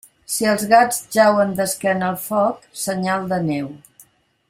Si 0.35 0.45
els 0.51 0.63
gats 0.71 1.03
jauen 1.17 1.53
d'esquena 1.59 2.09
al 2.09 2.17
foc, 2.25 2.67
senyal 2.87 3.29
de 3.35 3.41
neu. 3.53 3.73